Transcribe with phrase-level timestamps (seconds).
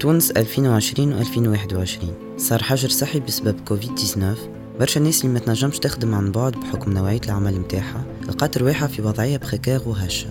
[0.00, 4.36] تونس 2020 و 2021 صار حجر صحي بسبب كوفيد 19
[4.80, 9.02] برشا ناس اللي ما تنجمش تخدم عن بعد بحكم نوعية العمل متاعها لقات رواحها في
[9.02, 10.28] وضعية précaire وهشة.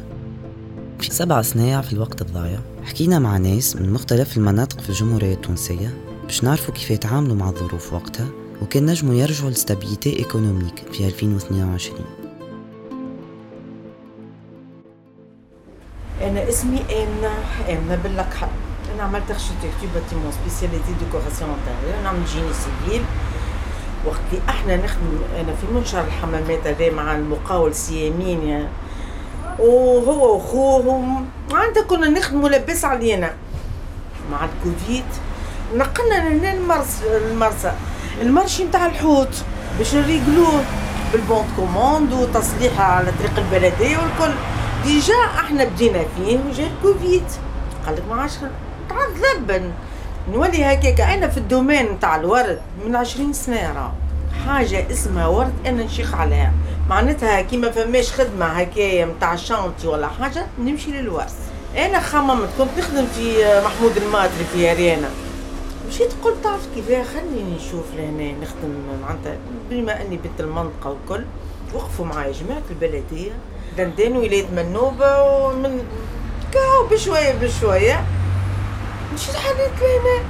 [0.99, 5.93] في سبع صنايع في الوقت الضايع حكينا مع ناس من مختلف المناطق في الجمهورية التونسية
[6.23, 8.27] باش نعرفوا كيف يتعاملوا مع الظروف وقتها
[8.61, 11.99] وكان نجموا يرجعوا ل stabilité économique في 2022
[16.21, 17.33] أنا اسمي امنه
[17.69, 18.49] امنه باللقحة.
[18.93, 23.03] أنا عملت architecture bâtiment spécialité décoration intérieure نعمل génie civil.
[24.05, 28.67] وقت اللي أحنا نخدم أنا في منشر الحمامات هذا مع المقاول سي أمين
[29.59, 31.25] وهو وخوهم.
[31.51, 33.33] معناتها كنا نخدموا لاباس علينا.
[34.31, 35.05] مع الكوفيد
[35.75, 37.73] نقلنا لهنا المرس المرسى.
[38.21, 39.43] ال marché نتاع الحوت
[39.77, 40.63] باش نريقلوه
[41.13, 44.33] بال bon de commande وتصليحه على طريق البلدية والكل.
[44.83, 47.23] déjà أحنا بدينا فيه وجا الكوفيد.
[47.85, 48.33] قال لك ما عادش
[48.89, 49.71] تعذب
[50.31, 53.93] نولي هكاك أنا في ال domaine نتاع الورد من عشرين سنة راه.
[54.45, 56.53] حاجة اسمها ورد أنا نشيخ عليها.
[56.89, 61.25] معناتها كي ما فماش خدمة هكايا نتاع chantier ولا حاجة نمشي للورد
[61.77, 65.09] أنا خممت كنت نخدم في محمود الماتري في أريانا.
[65.87, 69.37] مشيت قلت تعرف كيف خليني نشوف لهنا نخدم معناتها
[69.69, 71.25] بما أني بنت المنطقة والكل
[71.73, 73.31] وقفوا معايا جماعة البلدية.
[73.77, 75.83] دندان ولايه منوبة ومن
[76.53, 78.03] كاو بشوية بشوية.
[79.15, 80.23] مشيت حليت لهنا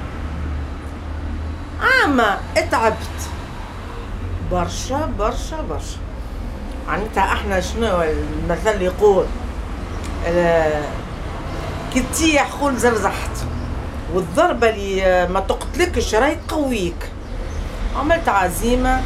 [2.04, 2.96] اما اتعبت.
[4.50, 5.98] برشا برشا برشا.
[6.88, 9.26] معناتها إحنا شنو المثل يقول؟
[11.94, 13.30] كي تطيح قول زرزحت.
[14.14, 17.10] والضربة اللي ما تقتلكش راهي تقويك.
[17.96, 19.02] عملت عزيمة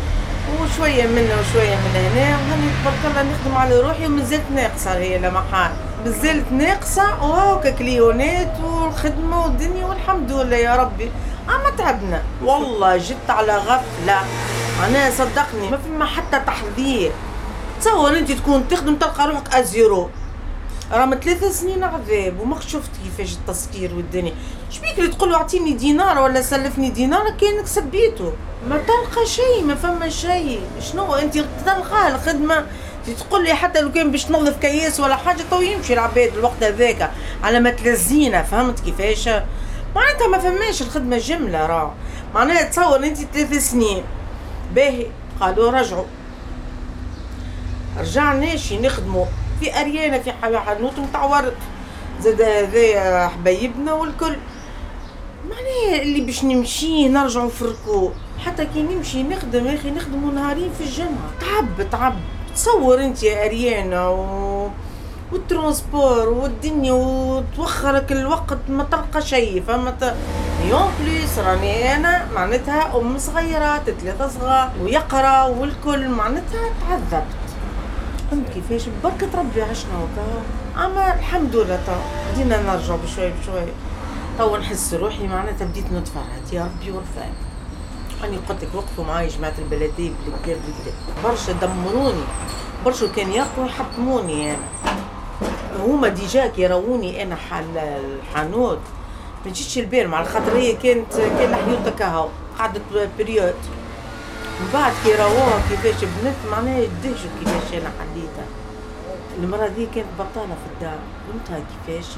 [0.61, 5.71] وشوية من وشوية من هنا وهاني تبارك الله نخدم على روحي ومازالت ناقصة هي لمحال
[6.05, 11.11] مازالت ناقصة وهاكا كليونات والخدمة والدنيا والحمد لله يا ربي.
[11.49, 12.23] أما تعبنا.
[12.45, 14.21] والله جت على غفلة.
[14.87, 17.13] أنا صدقني ما فما حتى تحضير
[17.81, 20.11] تصور انت تكون تخدم تلقى روحك à zéro.
[20.93, 24.35] راه من ثلاث سنين عذاب وما شفت كيفاش التسكير والدنيا.
[24.71, 28.33] شبيك اللي تقول أعطيني دينار ولا سلفني دينار؟ كانك سبيته.
[28.69, 30.61] ما تلقى شيء ما فما شيء.
[30.81, 32.67] شنو أنت تلقاه الخدمة؟
[33.07, 37.11] تقول لي حتى لو كان باش تنظف كياس ولا حاجة تو يمشي العباد الوقت هذاك
[37.43, 39.29] على ما تلزينا فهمت كيفاش؟
[39.97, 41.95] معناتها ما فماش الخدمة جملة راه.
[42.35, 44.03] معناها تصور انت ثلاث سنين.
[44.75, 45.07] باهي
[45.41, 46.05] قالوا رجعوا.
[48.01, 49.25] رجعناش نخدموا.
[49.61, 51.55] في اريانا في حانوت نتاع ورد.
[52.21, 54.37] زاد هذايا حبايبنا والكل.
[55.51, 57.75] معناها اللي باش نمشي نرجعوا في
[58.47, 62.17] حتى كي نمشي نخدم يا أخي نخدموا نهارين في الجنة تعب تعب.
[62.55, 64.71] تصور انت يا اريانا و...
[65.33, 70.15] وال transport والدنيا وتوخرك الوقت ما تلقى شيء فما
[70.69, 77.27] يوم بليس راني أنا معناتها أم صغيرة ثلاثة صغار ويقرا والكل معناتها تعذبت.
[78.31, 80.85] فهمت كيفاش؟ بركة ربي عشنا وكا.
[80.85, 81.93] أما الحمد لله تو
[82.33, 83.73] بدينا نرجع بشوي بشوي.
[84.39, 86.53] تو نحس روحي معناتها بديت نتفرهد.
[86.53, 87.50] يا ربي ورفاق
[88.25, 90.95] أني قلت لك وقفوا معايا جماعة البلديه بالقدا بالقدا
[91.25, 92.25] برشا دمروني.
[92.85, 94.59] برشا كان يقوا يحطموني أنا.
[95.79, 98.79] هما déjà كي راوني أنا حال الحانوت.
[99.47, 102.83] ما جيتش البال مع الخاطر هي كانت كان حيوتها كهو قعدت
[103.19, 103.55] période
[104.61, 108.47] من بعد كي راوها كيفاش بنت معناها يدهشوا كيفاش أنا حليتها.
[109.39, 110.99] المرة دي كانت بطالة في الدار.
[111.33, 112.17] قلتها كيفاش؟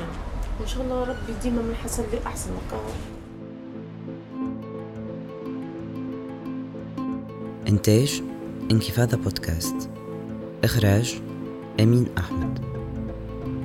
[0.61, 2.93] إن شاء الله ربي ديما من الحسن لأحسن القهوة
[7.69, 8.23] إنتاج
[8.71, 9.91] إنكفاضة بودكاست.
[10.65, 11.21] إخراج
[11.81, 12.59] أمين أحمد.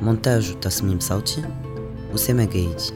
[0.02, 1.44] مونتاج وتصميم صوتي
[2.16, 2.94] أسامة جايدي.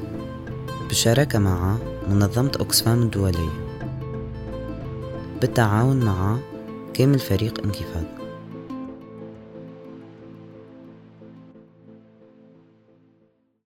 [0.87, 1.77] بالشراكة مع
[2.09, 3.49] منظمة أوكسفام الدولية.
[5.41, 6.37] بالتعاون مع
[6.93, 8.20] كامل فريق إنكفاضة.